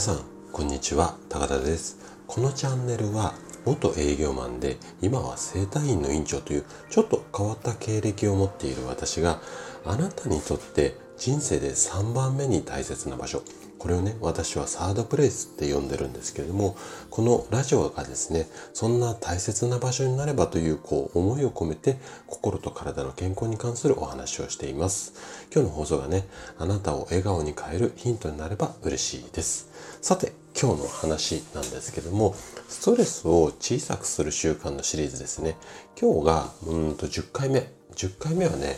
[0.00, 0.20] さん
[0.52, 1.16] こんにちは。
[1.28, 1.98] 高田です。
[2.28, 9.40] このチャンネルは元営業マンで今は整体院の院長というちょっと変わった経歴を持っている私が
[9.84, 13.42] あなたにとって人生で3番目に大切な場所
[13.78, 16.76] これをね、私はサードプレイスって呼んでるんですけれども、
[17.10, 21.96] このラジオがですね、そんな大切な場所になればという、こう、思いを込めて、
[22.26, 25.14] 心と体の健康に関するお話をしています。
[25.54, 26.26] 今日の放送がね、
[26.58, 29.68] あなたを笑顔に変えるヒントになれば嬉しいです。
[30.02, 32.34] さて、今日の話なんですけども、
[32.68, 35.56] ストレスを小さくする習慣のシリーズですね。
[36.00, 37.70] 今日が、うんと10回目。
[37.94, 38.76] 10回目はね、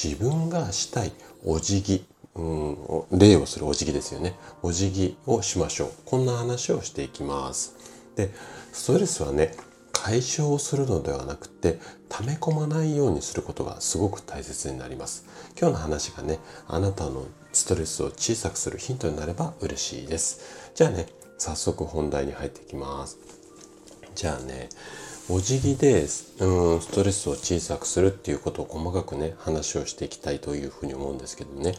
[0.00, 1.12] 自分がしたい
[1.44, 2.04] お辞儀
[2.36, 4.34] うん、礼をするお辞儀ですよね。
[4.62, 5.90] お辞儀をしましょう。
[6.04, 7.74] こんな話をしていきます。
[8.14, 8.30] で、
[8.72, 9.54] ストレスはね、
[9.92, 11.78] 解消するのではなくて、
[12.10, 15.24] 溜め込まないようにすることがすごく大切になります。
[15.58, 20.70] 今日の話がね、あなたのストレスを小さくするヒントになれば嬉しいです。
[20.74, 21.06] じゃあね、
[21.38, 23.18] 早速本題に入っていきます。
[24.14, 24.68] じゃあね、
[25.28, 26.02] お辞儀で、
[26.38, 31.74] うん、ストレスを小さくするっていうことを細かくね、話をしていきたいというふうに思うんですけどね。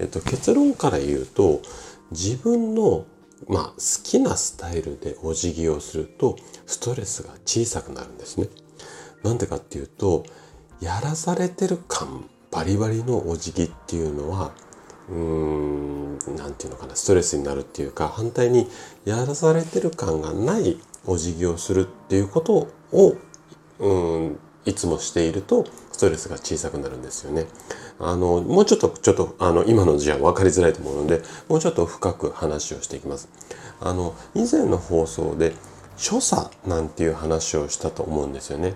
[0.00, 1.62] えっと、結論から言うと、
[2.10, 3.04] 自分の、
[3.46, 8.48] まあ、好きなスタイルでお辞儀をすると、ストレスが小さくなるんですね。
[9.22, 10.24] なんでかっていうと、
[10.80, 14.52] やらされてる感、バリバリのお辞儀っていうのは、
[15.10, 18.68] うん、なんていうのかな、ストレスになるっていうか、反対に
[19.04, 23.16] やらされてる感がないお辞儀をするっていうことを、
[23.78, 27.46] うん、いつもしているとストレスが小さくなるんですよね。
[27.98, 33.28] あの、もうちょっと、ちょっと、あの、今の字は分かりづらいと思うので、もうちょっと深く話をしていきます。
[33.80, 35.54] あの、以前の放送で、
[35.96, 38.74] 所作なんていう話をしたと思うんですよね。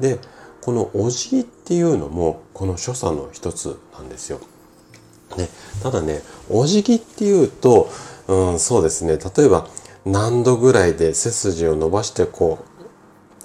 [0.00, 0.18] で、
[0.62, 4.40] このお辞儀っていうのも、この所作の一つなんですよ。
[5.36, 5.48] で、
[5.82, 7.90] ただね、お辞儀っていうと、
[8.28, 9.66] うん、そうですね、例えば、
[10.04, 12.64] 何度ぐらいで背筋を伸ばしてこ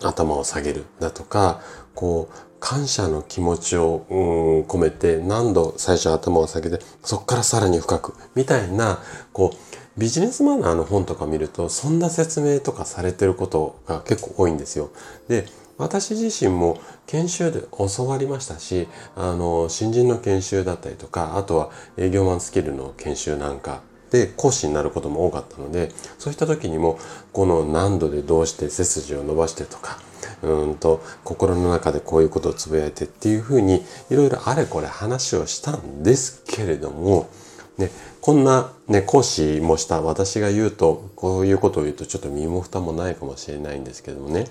[0.02, 1.62] う頭を下げるだとか
[1.94, 9.00] こう感謝の気持ちを、うん、込めて何度最初頭を下げてそこからさらに深くみたいな
[9.34, 14.90] こうビジネスマナーの本とか見るとそんな説明とかされてることが結構多いんですよ。
[15.28, 15.46] で
[15.78, 26.98] 私自身も研修で教わりましたし、あの、新人の研修だったりとか、あとは営業マンスキルの研修なんかで講師になることも多かったのでそういった時にも
[27.34, 30.00] この何度でどうして背筋を伸ばしてとか
[30.44, 37.30] うんと心の中でこういうことをつぶやいてっていうふうにいろいろあれこれ話をしたんですけれども
[37.78, 44.46] ね、こんな、ね、講師もした私が言うとこういうことを言うとちょっと身も蓋もないかもしれないんですけどもね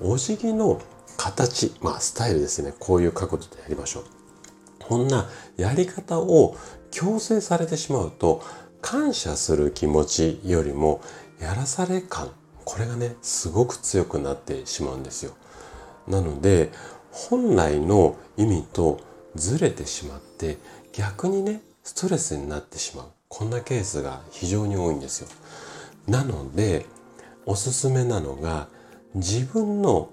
[0.00, 0.80] お辞儀の
[1.16, 2.72] 形まあスタイルですね。
[2.78, 4.04] こういう角度でやりましょう。
[4.78, 6.56] こんなやり方を
[6.90, 8.42] 強制されてしまうと
[8.80, 11.00] 感謝する気持ちよりも
[11.40, 12.30] やらされ感
[12.64, 15.32] これがねすごく強くなってしまうんですよ。
[16.08, 16.70] なので
[17.12, 19.00] 本来の意味と
[19.34, 20.58] ずれてしまって
[20.92, 23.06] 逆にねストレスになってしまう。
[23.28, 25.28] こんなケースが非常に多いんですよ。
[26.08, 26.86] なので
[27.46, 28.68] おすすめなのが
[29.14, 30.12] 自分の好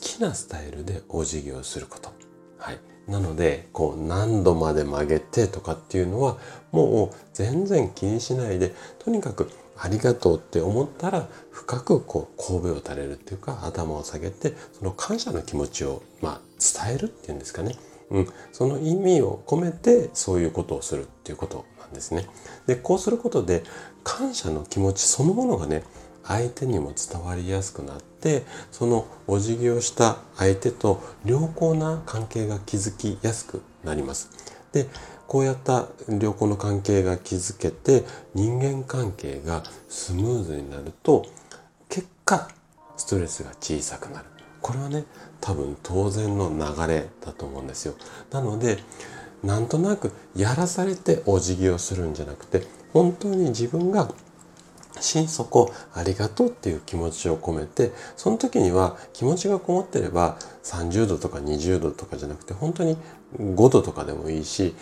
[0.00, 2.12] きなスタイルでお辞儀をすること。
[2.58, 2.78] はい。
[3.08, 6.36] なのでこう何度まで曲げてとかっていうのは
[6.72, 16.40] もう全然気にしないでとにかくありがとうって思ったら深くこう神戸を垂れるっていうか頭を下げてその感謝の気持ちをまあ
[16.86, 17.76] 伝えるっていうんですかね、
[18.10, 22.26] うん、その意味を込めてそういうことをするっていうことなんですね。
[22.66, 23.62] でこうすることで
[24.04, 25.84] 感謝の気持ちそのものがね
[26.28, 34.30] 相手にも伝わりやすくなってそのお辞儀をした相手と良好な関係が築きやすくなります。
[34.72, 34.86] で
[35.26, 35.88] こうやった
[36.20, 41.26] 良好な関係が築けて人間関係がスムーズになると
[41.88, 42.48] 結果
[42.96, 44.26] ストレスが小さくなる
[44.60, 45.04] これはね
[45.40, 47.94] 多分当然の流れだと思うんですよ
[48.30, 48.78] なので
[49.42, 54.10] なんとなくやらされてお辞儀をするんじゃなくて本当に自分が
[55.00, 62.96] 心底ありがとうっていう気持ちを込めてその時には気持ちがこもってれば30度とか20度とかじゃなくて本当に
[63.38, 64.74] 5度とかでもいいし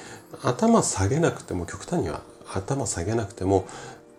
[0.42, 2.22] 頭下げなくても極端には
[2.52, 3.66] 頭下げなくても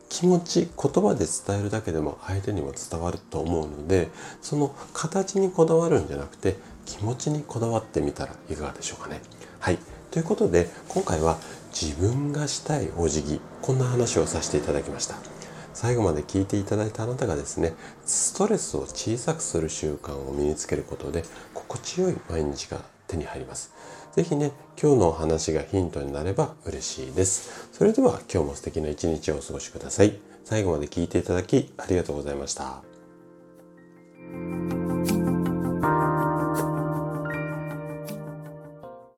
[0.09, 4.09] 気持ち言葉で伝えるだけでも相手にも伝わると思うので
[4.41, 6.55] その形にこだわるんじゃなくて
[6.85, 9.21] 気持ちにこだわってみたらいかがでしょうかね。
[9.59, 9.77] はい
[10.11, 11.37] ということで今回は
[11.69, 15.36] 自分がしたいお辞儀こんな話をさせていただきました。
[15.77, 23.71] 最後まで聞いていただいたあなたがですねストレスを小さくする習慣を身につけることで心地よい毎日が手に入ります。
[24.15, 24.51] 是非ね、
[24.81, 27.69] 今日のお話がヒントになれば嬉しいです。
[27.71, 30.19] それでは今日も素敵な一日をお過ごしください。
[30.43, 32.81] 最後まで聞いていただきありがとうございました。